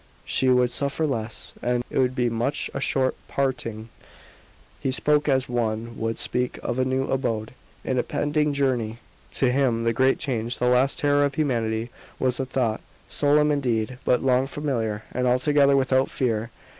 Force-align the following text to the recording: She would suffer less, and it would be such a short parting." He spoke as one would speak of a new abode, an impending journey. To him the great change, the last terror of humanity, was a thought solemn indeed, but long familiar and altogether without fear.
She 0.25 0.49
would 0.49 0.71
suffer 0.71 1.05
less, 1.05 1.53
and 1.61 1.83
it 1.91 1.99
would 1.99 2.15
be 2.15 2.27
such 2.35 2.71
a 2.73 2.81
short 2.81 3.13
parting." 3.27 3.89
He 4.79 4.89
spoke 4.89 5.29
as 5.29 5.47
one 5.47 5.95
would 5.99 6.17
speak 6.17 6.57
of 6.63 6.79
a 6.79 6.85
new 6.85 7.03
abode, 7.05 7.53
an 7.85 7.99
impending 7.99 8.51
journey. 8.51 8.97
To 9.33 9.51
him 9.51 9.83
the 9.83 9.93
great 9.93 10.17
change, 10.17 10.57
the 10.57 10.65
last 10.65 10.97
terror 10.97 11.23
of 11.23 11.35
humanity, 11.35 11.91
was 12.17 12.39
a 12.39 12.47
thought 12.47 12.81
solemn 13.07 13.51
indeed, 13.51 13.99
but 14.03 14.23
long 14.23 14.47
familiar 14.47 15.03
and 15.11 15.27
altogether 15.27 15.77
without 15.77 16.09
fear. 16.09 16.49